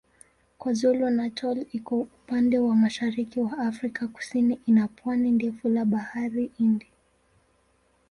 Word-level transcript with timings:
KwaZulu-Natal 0.59 1.57
iko 1.77 1.95
upande 2.19 2.55
wa 2.65 2.75
mashariki 2.75 3.39
wa 3.39 3.57
Afrika 3.57 4.07
Kusini 4.07 4.61
ina 4.65 4.87
pwani 4.87 5.31
ndefu 5.31 5.69
la 5.69 5.85
Bahari 5.85 6.51
Hindi. 6.57 6.87